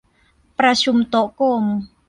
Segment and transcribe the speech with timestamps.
[0.59, 1.65] ประชุมโต๊ะกลม